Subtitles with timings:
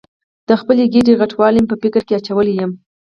[0.47, 2.71] د خپلې ګېډې غټوالی مې په فکر کې اچولې یم.